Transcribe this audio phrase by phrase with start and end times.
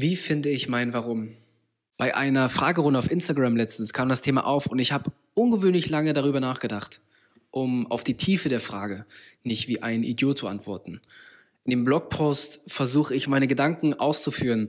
[0.00, 1.30] Wie finde ich mein Warum?
[1.96, 6.12] Bei einer Fragerunde auf Instagram letztens kam das Thema auf und ich habe ungewöhnlich lange
[6.12, 7.00] darüber nachgedacht,
[7.50, 9.06] um auf die Tiefe der Frage
[9.42, 11.00] nicht wie ein Idiot zu antworten.
[11.64, 14.68] In dem Blogpost versuche ich meine Gedanken auszuführen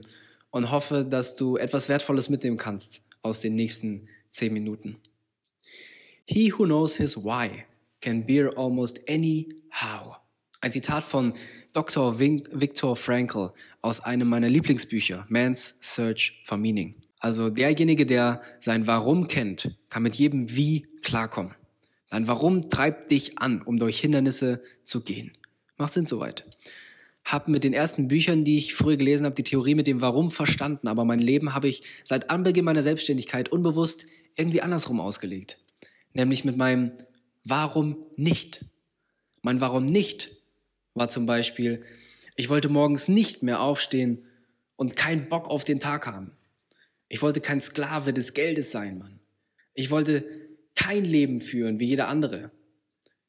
[0.50, 4.96] und hoffe, dass du etwas Wertvolles mitnehmen kannst aus den nächsten zehn Minuten.
[6.26, 7.66] He who knows his why
[8.00, 10.16] can bear almost any how.
[10.62, 11.32] Ein Zitat von
[11.72, 12.20] Dr.
[12.20, 13.50] Viktor Frankl
[13.80, 16.94] aus einem meiner Lieblingsbücher, Man's Search for Meaning.
[17.18, 21.54] Also derjenige, der sein Warum kennt, kann mit jedem Wie klarkommen.
[22.10, 25.32] Dein Warum treibt dich an, um durch Hindernisse zu gehen.
[25.78, 26.44] Macht Sinn soweit.
[27.24, 30.30] Hab mit den ersten Büchern, die ich früher gelesen habe, die Theorie mit dem Warum
[30.30, 34.04] verstanden, aber mein Leben habe ich seit Anbeginn meiner Selbstständigkeit unbewusst
[34.36, 35.58] irgendwie andersrum ausgelegt.
[36.12, 36.92] Nämlich mit meinem
[37.44, 38.66] Warum nicht.
[39.40, 40.39] Mein Warum nicht
[40.94, 41.82] war zum Beispiel,
[42.36, 44.24] ich wollte morgens nicht mehr aufstehen
[44.76, 46.32] und keinen Bock auf den Tag haben.
[47.08, 49.20] Ich wollte kein Sklave des Geldes sein, Mann.
[49.74, 50.24] Ich wollte
[50.74, 52.50] kein Leben führen wie jeder andere.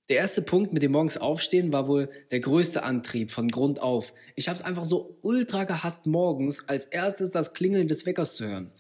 [0.10, 4.14] Der erste Punkt mit dem morgens aufstehen war wohl der größte Antrieb von Grund auf.
[4.36, 8.46] Ich habe es einfach so ultra gehasst, morgens als erstes das Klingeln des Weckers zu
[8.46, 8.72] hören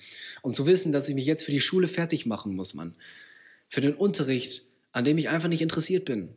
[0.41, 2.95] und zu wissen, dass ich mich jetzt für die Schule fertig machen muss, Mann.
[3.67, 6.35] Für den Unterricht, an dem ich einfach nicht interessiert bin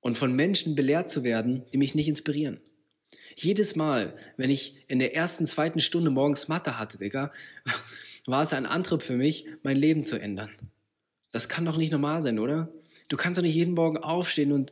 [0.00, 2.60] und von Menschen belehrt zu werden, die mich nicht inspirieren.
[3.36, 7.32] Jedes Mal, wenn ich in der ersten, zweiten Stunde morgens Mathe hatte, Digga,
[8.26, 10.50] war es ein Antrieb für mich, mein Leben zu ändern.
[11.32, 12.72] Das kann doch nicht normal sein, oder?
[13.08, 14.70] Du kannst doch nicht jeden Morgen aufstehen und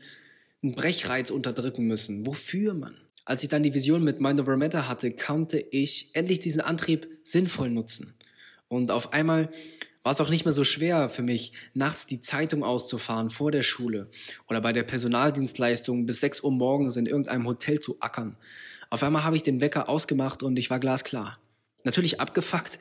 [0.62, 2.26] einen Brechreiz unterdrücken müssen.
[2.26, 2.96] Wofür, Mann?
[3.24, 7.08] Als ich dann die Vision mit Mind Over Matter hatte, konnte ich endlich diesen Antrieb
[7.24, 8.14] sinnvoll nutzen.
[8.68, 9.50] Und auf einmal
[10.06, 13.64] war es auch nicht mehr so schwer für mich, nachts die Zeitung auszufahren vor der
[13.64, 14.08] Schule
[14.46, 18.36] oder bei der Personaldienstleistung bis 6 Uhr morgens in irgendeinem Hotel zu ackern.
[18.88, 21.40] Auf einmal habe ich den Wecker ausgemacht und ich war glasklar.
[21.82, 22.78] Natürlich abgefuckt,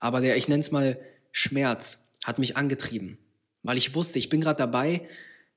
[0.00, 0.98] aber der, ich nenne es mal,
[1.30, 3.16] Schmerz hat mich angetrieben,
[3.62, 5.06] weil ich wusste, ich bin gerade dabei,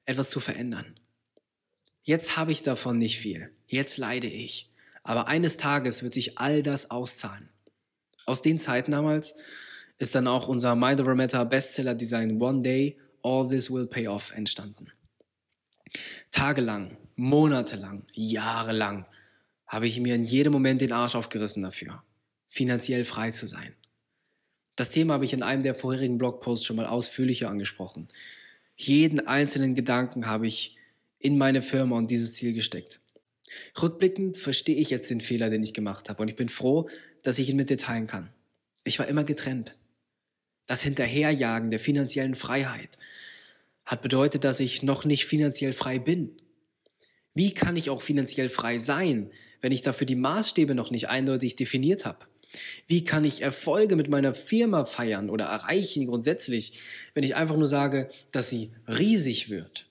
[0.05, 0.93] etwas zu verändern.
[2.03, 4.69] Jetzt habe ich davon nicht viel, jetzt leide ich,
[5.01, 7.49] aber eines Tages wird sich all das auszahlen.
[8.27, 9.33] Aus den Zeiten damals
[9.99, 14.07] ist dann auch unser Mind Over Matter Bestseller Design One Day, All This Will Pay
[14.07, 14.91] Off entstanden.
[16.31, 19.05] Tagelang, monatelang, jahrelang
[19.67, 22.03] habe ich mir in jedem Moment den Arsch aufgerissen dafür,
[22.47, 23.75] finanziell frei zu sein.
[24.75, 28.07] Das Thema habe ich in einem der vorherigen Blogposts schon mal ausführlicher angesprochen.
[28.77, 30.77] Jeden einzelnen Gedanken habe ich
[31.19, 33.01] in meine Firma und dieses Ziel gesteckt.
[33.81, 36.87] Rückblickend verstehe ich jetzt den Fehler, den ich gemacht habe und ich bin froh,
[37.23, 38.29] dass ich ihn mit dir teilen kann.
[38.85, 39.75] Ich war immer getrennt.
[40.69, 42.91] Das Hinterherjagen der finanziellen Freiheit
[43.85, 46.39] hat bedeutet, dass ich noch nicht finanziell frei bin.
[47.33, 49.31] Wie kann ich auch finanziell frei sein,
[49.61, 52.27] wenn ich dafür die Maßstäbe noch nicht eindeutig definiert habe?
[52.85, 56.79] Wie kann ich Erfolge mit meiner Firma feiern oder erreichen grundsätzlich,
[57.15, 59.89] wenn ich einfach nur sage, dass sie riesig wird?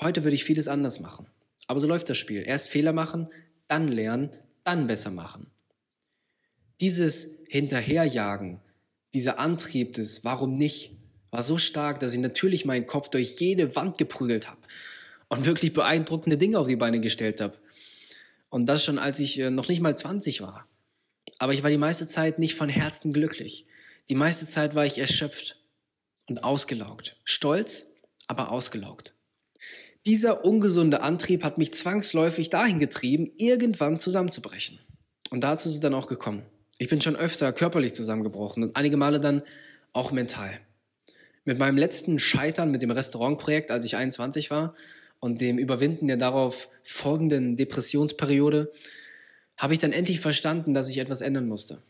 [0.00, 1.26] Heute würde ich vieles anders machen.
[1.66, 2.42] Aber so läuft das Spiel.
[2.46, 3.28] Erst Fehler machen,
[3.68, 4.30] dann lernen,
[4.62, 5.50] dann besser machen.
[6.80, 8.62] Dieses Hinterherjagen
[9.14, 10.92] dieser Antrieb des Warum nicht
[11.30, 14.60] war so stark, dass ich natürlich meinen Kopf durch jede Wand geprügelt habe
[15.28, 17.58] und wirklich beeindruckende Dinge auf die Beine gestellt habe.
[18.50, 20.68] Und das schon, als ich äh, noch nicht mal 20 war.
[21.38, 23.66] Aber ich war die meiste Zeit nicht von Herzen glücklich.
[24.08, 25.58] Die meiste Zeit war ich erschöpft
[26.28, 27.16] und ausgelaugt.
[27.24, 27.86] Stolz,
[28.26, 29.14] aber ausgelaugt.
[30.06, 34.78] Dieser ungesunde Antrieb hat mich zwangsläufig dahin getrieben, irgendwann zusammenzubrechen.
[35.30, 36.44] Und dazu ist es dann auch gekommen.
[36.78, 39.42] Ich bin schon öfter körperlich zusammengebrochen und einige Male dann
[39.92, 40.58] auch mental.
[41.44, 44.74] Mit meinem letzten Scheitern mit dem Restaurantprojekt, als ich 21 war,
[45.20, 48.72] und dem Überwinden der darauf folgenden Depressionsperiode,
[49.56, 51.82] habe ich dann endlich verstanden, dass ich etwas ändern musste.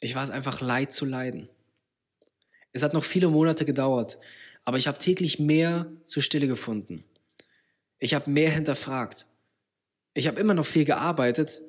[0.00, 1.48] Ich war es einfach leid zu leiden.
[2.72, 4.18] Es hat noch viele Monate gedauert,
[4.64, 7.04] aber ich habe täglich mehr zur Stille gefunden.
[7.98, 9.26] Ich habe mehr hinterfragt.
[10.14, 11.62] Ich habe immer noch viel gearbeitet,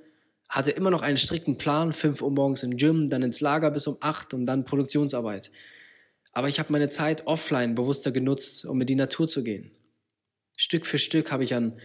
[0.51, 3.87] hatte immer noch einen strikten Plan, 5 Uhr morgens im Gym, dann ins Lager bis
[3.87, 5.49] um 8 und dann Produktionsarbeit.
[6.33, 9.71] Aber ich habe meine Zeit offline bewusster genutzt, um in die Natur zu gehen.
[10.57, 11.77] Stück für Stück habe ich an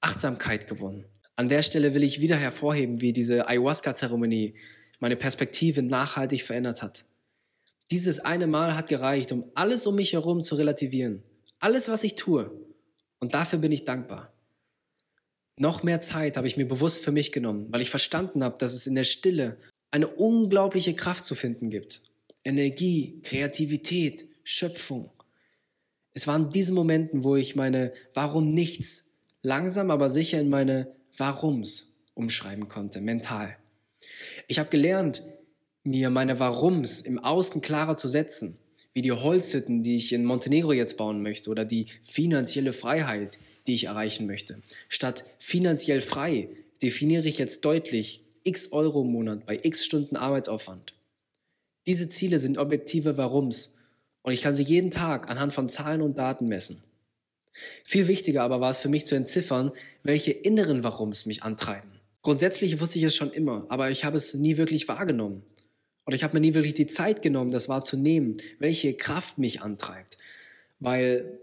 [0.00, 1.06] Achtsamkeit gewonnen.
[1.36, 4.54] An der Stelle will ich wieder hervorheben, wie diese Ayahuasca-Zeremonie
[5.00, 7.04] meine Perspektive nachhaltig verändert hat.
[7.90, 11.22] Dieses eine Mal hat gereicht, um alles um mich herum zu relativieren.
[11.60, 12.50] Alles, was ich tue.
[13.20, 14.35] Und dafür bin ich dankbar.
[15.58, 18.74] Noch mehr Zeit habe ich mir bewusst für mich genommen, weil ich verstanden habe, dass
[18.74, 19.56] es in der Stille
[19.90, 22.02] eine unglaubliche Kraft zu finden gibt.
[22.44, 25.10] Energie, Kreativität, Schöpfung.
[26.12, 29.06] Es waren diese Momenten, wo ich meine Warum nichts
[29.46, 33.56] langsam aber sicher in meine Warums umschreiben konnte, mental.
[34.48, 35.22] Ich habe gelernt,
[35.84, 38.58] mir meine Warums im Außen klarer zu setzen,
[38.96, 43.74] wie die Holzhütten, die ich in Montenegro jetzt bauen möchte oder die finanzielle Freiheit, die
[43.74, 44.62] ich erreichen möchte.
[44.88, 46.48] Statt finanziell frei
[46.80, 50.94] definiere ich jetzt deutlich x Euro im Monat bei x Stunden Arbeitsaufwand.
[51.86, 53.76] Diese Ziele sind objektive Warums
[54.22, 56.82] und ich kann sie jeden Tag anhand von Zahlen und Daten messen.
[57.84, 59.72] Viel wichtiger aber war es für mich zu entziffern,
[60.04, 62.00] welche inneren Warums mich antreiben.
[62.22, 65.42] Grundsätzlich wusste ich es schon immer, aber ich habe es nie wirklich wahrgenommen.
[66.06, 70.16] Oder ich habe mir nie wirklich die Zeit genommen, das wahrzunehmen, welche Kraft mich antreibt.
[70.78, 71.40] Weil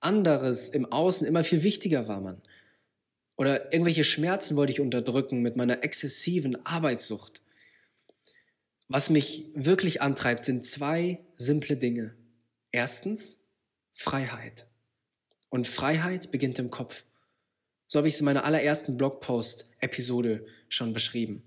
[0.00, 2.42] anderes im Außen immer viel wichtiger war, man.
[3.36, 7.42] Oder irgendwelche Schmerzen wollte ich unterdrücken mit meiner exzessiven Arbeitssucht.
[8.88, 12.14] Was mich wirklich antreibt, sind zwei simple Dinge.
[12.70, 13.38] Erstens
[13.92, 14.66] Freiheit.
[15.48, 17.04] Und Freiheit beginnt im Kopf.
[17.86, 21.42] So habe ich es in meiner allerersten Blogpost-Episode schon beschrieben.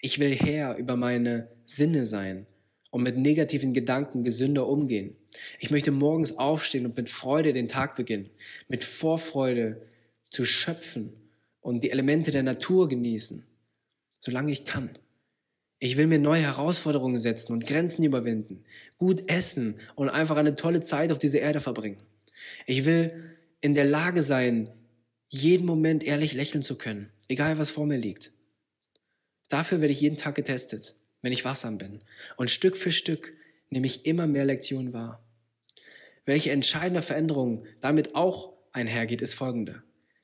[0.00, 2.46] Ich will Herr über meine Sinne sein
[2.90, 5.16] und mit negativen Gedanken gesünder umgehen.
[5.58, 8.30] Ich möchte morgens aufstehen und mit Freude den Tag beginnen,
[8.68, 9.82] mit Vorfreude
[10.30, 11.12] zu schöpfen
[11.60, 13.44] und die Elemente der Natur genießen,
[14.20, 14.90] solange ich kann.
[15.80, 18.64] Ich will mir neue Herausforderungen setzen und Grenzen überwinden,
[18.98, 21.98] gut essen und einfach eine tolle Zeit auf dieser Erde verbringen.
[22.66, 24.70] Ich will in der Lage sein,
[25.28, 28.32] jeden Moment ehrlich lächeln zu können, egal was vor mir liegt.
[29.48, 32.00] Dafür werde ich jeden Tag getestet, wenn ich wachsam bin.
[32.36, 33.36] Und Stück für Stück
[33.70, 35.22] nehme ich immer mehr Lektionen wahr.
[36.24, 39.82] Welche entscheidende Veränderung damit auch einhergeht, ist folgende.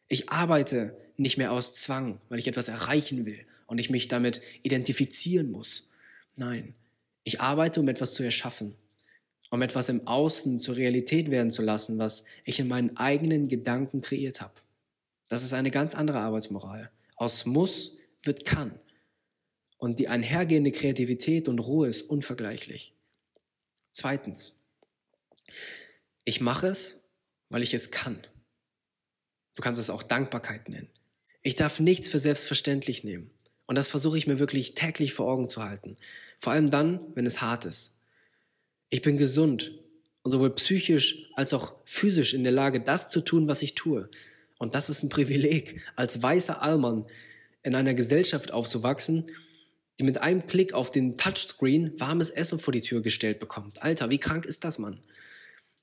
[0.09, 4.43] Ich arbeite nicht mehr aus Zwang, weil ich etwas erreichen will und ich mich damit
[4.62, 5.88] identifizieren muss.
[6.37, 6.75] Nein,
[7.23, 8.75] ich arbeite, um etwas zu erschaffen,
[9.50, 14.03] um etwas im Außen zur Realität werden zu lassen, was ich in meinen eigenen Gedanken
[14.03, 14.55] kreiert habe.
[15.29, 16.91] Das ist eine ganz andere Arbeitsmoral.
[17.17, 18.79] Aus muss wird kann.
[19.76, 22.94] Und die einhergehende Kreativität und Ruhe ist unvergleichlich.
[23.91, 24.62] Zweitens,
[26.25, 27.03] ich mache es,
[27.49, 28.26] weil ich es kann.
[29.55, 30.91] Du kannst es auch Dankbarkeit nennen.
[31.43, 33.31] Ich darf nichts für selbstverständlich nehmen.
[33.67, 35.97] Und das versuche ich mir wirklich täglich vor Augen zu halten.
[36.38, 37.94] Vor allem dann, wenn es hart ist.
[38.91, 39.73] Ich bin gesund
[40.23, 44.09] und sowohl psychisch als auch physisch in der Lage, das zu tun, was ich tue.
[44.59, 47.06] Und das ist ein Privileg, als weißer Allmann
[47.62, 49.27] in einer Gesellschaft aufzuwachsen,
[49.99, 53.82] die mit einem Klick auf den Touchscreen warmes Essen vor die Tür gestellt bekommt.
[53.82, 55.00] Alter, wie krank ist das, Mann?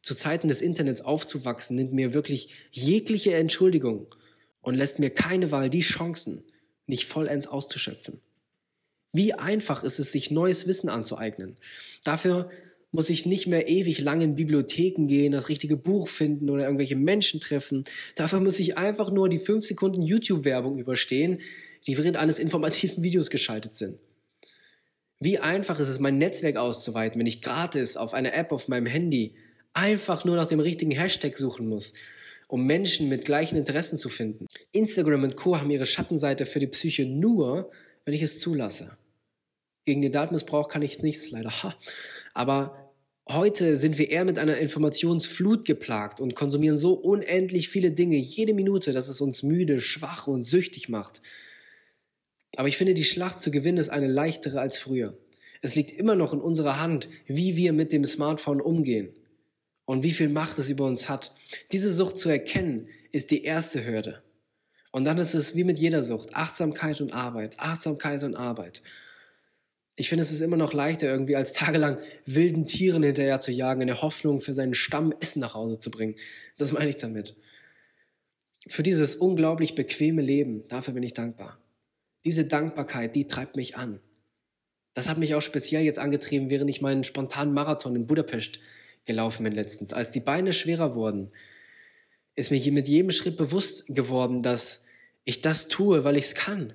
[0.01, 4.13] Zu Zeiten des Internets aufzuwachsen, nimmt mir wirklich jegliche Entschuldigung
[4.61, 6.43] und lässt mir keine Wahl, die Chancen
[6.87, 8.19] nicht vollends auszuschöpfen.
[9.13, 11.57] Wie einfach ist es, sich neues Wissen anzueignen.
[12.03, 12.49] Dafür
[12.91, 16.97] muss ich nicht mehr ewig lang in Bibliotheken gehen, das richtige Buch finden oder irgendwelche
[16.97, 17.85] Menschen treffen.
[18.15, 21.39] Dafür muss ich einfach nur die fünf Sekunden YouTube-Werbung überstehen,
[21.87, 23.99] die während eines informativen Videos geschaltet sind.
[25.19, 28.87] Wie einfach ist es, mein Netzwerk auszuweiten, wenn ich gratis auf einer App auf meinem
[28.87, 29.35] Handy
[29.73, 31.93] einfach nur nach dem richtigen Hashtag suchen muss,
[32.47, 34.47] um Menschen mit gleichen Interessen zu finden.
[34.71, 35.57] Instagram und Co.
[35.57, 37.69] haben ihre Schattenseite für die Psyche nur,
[38.03, 38.97] wenn ich es zulasse.
[39.85, 41.51] Gegen den Datenmissbrauch kann ich nichts leider.
[41.63, 41.75] Ha.
[42.33, 42.91] Aber
[43.29, 48.53] heute sind wir eher mit einer Informationsflut geplagt und konsumieren so unendlich viele Dinge jede
[48.53, 51.21] Minute, dass es uns müde, schwach und süchtig macht.
[52.55, 55.17] Aber ich finde, die Schlacht zu gewinnen ist eine leichtere als früher.
[55.61, 59.13] Es liegt immer noch in unserer Hand, wie wir mit dem Smartphone umgehen
[59.85, 61.33] und wie viel Macht es über uns hat.
[61.71, 64.23] Diese Sucht zu erkennen, ist die erste Hürde.
[64.91, 68.81] Und dann ist es wie mit jeder Sucht, Achtsamkeit und Arbeit, Achtsamkeit und Arbeit.
[69.95, 73.81] Ich finde, es ist immer noch leichter, irgendwie als tagelang wilden Tieren hinterher zu jagen,
[73.81, 76.15] in der Hoffnung, für seinen Stamm Essen nach Hause zu bringen.
[76.57, 77.35] Das meine ich damit.
[78.67, 81.57] Für dieses unglaublich bequeme Leben, dafür bin ich dankbar.
[82.25, 83.99] Diese Dankbarkeit, die treibt mich an.
[84.93, 88.59] Das hat mich auch speziell jetzt angetrieben, während ich meinen spontanen Marathon in Budapest
[89.05, 89.93] gelaufen bin letztens.
[89.93, 91.31] Als die Beine schwerer wurden,
[92.35, 94.83] ist mir mit jedem Schritt bewusst geworden, dass
[95.23, 96.73] ich das tue, weil ich es kann.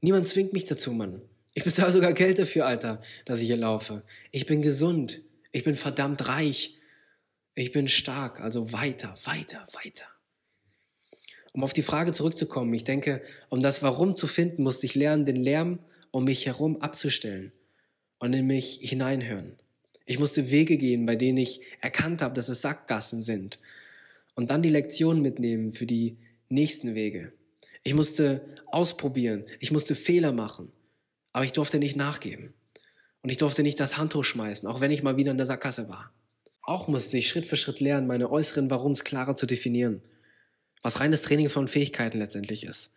[0.00, 1.22] Niemand zwingt mich dazu, Mann.
[1.54, 4.02] Ich bezahle sogar Geld dafür, Alter, dass ich hier laufe.
[4.32, 5.20] Ich bin gesund.
[5.52, 6.78] Ich bin verdammt reich.
[7.54, 8.40] Ich bin stark.
[8.40, 10.06] Also weiter, weiter, weiter.
[11.54, 15.24] Um auf die Frage zurückzukommen, ich denke, um das Warum zu finden, musste ich lernen,
[15.24, 15.78] den Lärm
[16.10, 17.52] um mich herum abzustellen
[18.18, 19.54] und in mich hineinhören.
[20.04, 23.60] Ich musste Wege gehen, bei denen ich erkannt habe, dass es Sackgassen sind.
[24.34, 26.18] Und dann die Lektionen mitnehmen für die
[26.48, 27.32] nächsten Wege.
[27.84, 29.44] Ich musste ausprobieren.
[29.60, 30.72] Ich musste Fehler machen.
[31.32, 32.52] Aber ich durfte nicht nachgeben.
[33.22, 35.88] Und ich durfte nicht das Handtuch schmeißen, auch wenn ich mal wieder in der Sackgasse
[35.88, 36.12] war.
[36.62, 40.02] Auch musste ich Schritt für Schritt lernen, meine äußeren Warums klarer zu definieren
[40.84, 42.92] was reines Training von Fähigkeiten letztendlich ist.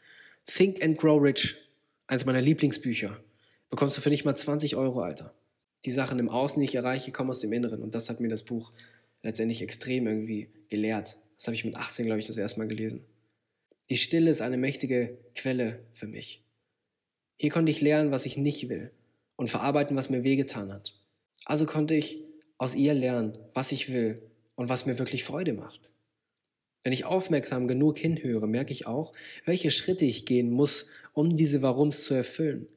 [0.45, 1.55] Think and Grow Rich,
[2.05, 3.17] eines meiner Lieblingsbücher.
[3.69, 5.33] bekommst du für nicht mal 20 Euro, Alter.
[5.85, 7.81] Die Sachen im Außen, die ich erreiche, kommen aus dem Inneren.
[7.81, 8.71] Und das hat mir das Buch
[9.23, 11.17] letztendlich extrem irgendwie gelehrt.
[11.37, 13.05] Das habe ich mit 18, glaube ich, das erste Mal gelesen.
[13.89, 16.43] Die Stille ist eine mächtige Quelle für mich.
[17.37, 18.91] Hier konnte ich lernen, was ich nicht will
[19.37, 20.93] und verarbeiten, was mir wehgetan hat.
[21.45, 22.19] Also konnte ich
[22.57, 24.21] aus ihr lernen, was ich will
[24.55, 25.89] und was mir wirklich Freude macht.
[26.87, 29.11] Wenn ich aufmerksam genug hinhöre, merke ich auch,
[29.43, 32.69] welche Schritte ich gehen muss, um diese Warums zu erfüllen.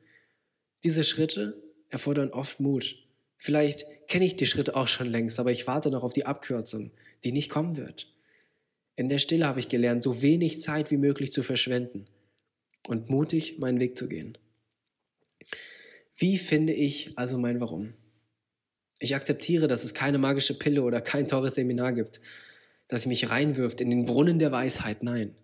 [0.83, 3.07] Diese Schritte erfordern oft Mut.
[3.37, 6.91] Vielleicht kenne ich die Schritte auch schon längst, aber ich warte noch auf die Abkürzung,
[7.23, 8.13] die nicht kommen wird.
[8.97, 12.07] In der Stille habe ich gelernt, so wenig Zeit wie möglich zu verschwenden
[12.89, 14.37] und mutig meinen Weg zu gehen.
[16.17, 17.95] Wie finde ich also mein Warum?
[18.99, 22.21] Ich akzeptiere, dass es keine magische Pille oder kein teures Seminar gibt,
[22.91, 25.03] das mich reinwirft in den Brunnen der Weisheit.
[25.03, 25.35] Nein.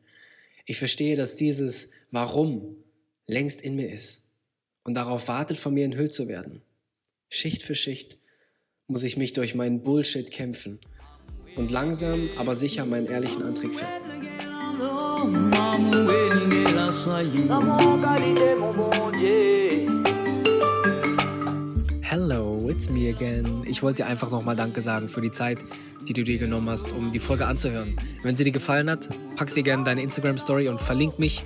[0.67, 2.76] Ich verstehe, dass dieses Warum
[3.26, 4.25] längst in mir ist
[4.83, 6.61] und darauf wartet, von mir enthüllt zu werden.
[7.29, 8.19] Schicht für Schicht
[8.88, 10.81] muss ich mich durch meinen Bullshit kämpfen
[11.55, 14.26] und langsam, aber sicher meinen ehrlichen Antrieb finden.
[22.76, 23.64] It's me again.
[23.66, 25.64] Ich wollte dir einfach nochmal Danke sagen für die Zeit,
[26.06, 27.97] die du dir genommen hast, um die Folge anzuhören.
[28.23, 31.42] Wenn sie dir gefallen hat, pack sie gerne deine Instagram-Story und verlink mich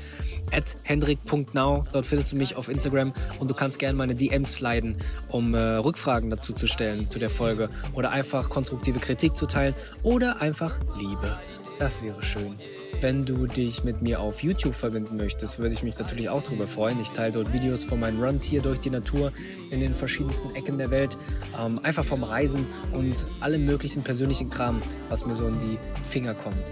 [0.51, 1.85] at hendrik.now.
[1.93, 4.97] Dort findest du mich auf Instagram und du kannst gerne meine DMs sliden,
[5.29, 9.77] um äh, Rückfragen dazu zu stellen zu der Folge oder einfach konstruktive Kritik zu teilen
[10.03, 11.39] oder einfach Liebe.
[11.81, 12.57] Das wäre schön.
[13.01, 16.67] Wenn du dich mit mir auf YouTube verbinden möchtest, würde ich mich natürlich auch darüber
[16.67, 17.01] freuen.
[17.01, 19.33] Ich teile dort Videos von meinen Runs hier durch die Natur
[19.71, 21.17] in den verschiedensten Ecken der Welt.
[21.59, 26.35] Ähm, einfach vom Reisen und allem möglichen persönlichen Kram, was mir so in die Finger
[26.35, 26.69] kommt.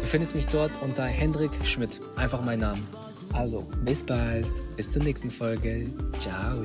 [0.00, 2.00] Du findest mich dort unter Hendrik Schmidt.
[2.14, 2.82] Einfach mein Name.
[3.32, 4.46] Also, bis bald.
[4.76, 5.84] Bis zur nächsten Folge.
[6.20, 6.62] Ciao.